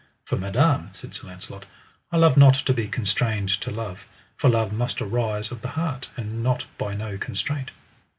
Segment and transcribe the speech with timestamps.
[0.25, 1.67] For madam, said Sir Launcelot,
[2.11, 6.09] I love not to be constrained to love; for love must arise of the heart,
[6.17, 7.69] and not by no constraint.